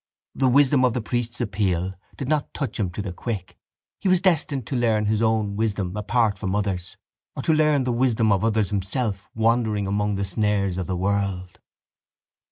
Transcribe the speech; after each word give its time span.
The 0.33 0.49
wisdom 0.49 0.83
of 0.83 0.93
the 0.93 1.01
priest's 1.01 1.39
appeal 1.41 1.93
did 2.17 2.27
not 2.27 2.55
touch 2.55 2.79
him 2.79 2.89
to 2.93 3.03
the 3.03 3.13
quick. 3.13 3.55
He 3.99 4.09
was 4.09 4.19
destined 4.19 4.65
to 4.65 4.75
learn 4.75 5.05
his 5.05 5.21
own 5.21 5.55
wisdom 5.55 5.95
apart 5.95 6.39
from 6.39 6.55
others 6.55 6.97
or 7.35 7.43
to 7.43 7.53
learn 7.53 7.83
the 7.83 7.91
wisdom 7.93 8.31
of 8.31 8.43
others 8.43 8.71
himself 8.71 9.29
wandering 9.35 9.85
among 9.85 10.15
the 10.15 10.25
snares 10.25 10.79
of 10.79 10.87
the 10.87 10.97
world. 10.97 11.59